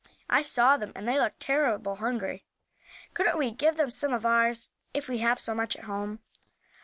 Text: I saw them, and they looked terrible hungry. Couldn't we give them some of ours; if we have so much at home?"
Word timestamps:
I 0.31 0.41
saw 0.41 0.77
them, 0.77 0.93
and 0.95 1.07
they 1.07 1.19
looked 1.19 1.39
terrible 1.39 1.97
hungry. 1.97 2.43
Couldn't 3.13 3.37
we 3.37 3.51
give 3.51 3.77
them 3.77 3.91
some 3.91 4.13
of 4.13 4.25
ours; 4.25 4.69
if 4.95 5.07
we 5.07 5.19
have 5.19 5.39
so 5.39 5.53
much 5.53 5.75
at 5.75 5.83
home?" 5.83 6.21